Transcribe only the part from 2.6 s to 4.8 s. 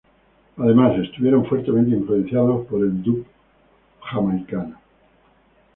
por el dub jamaiquino.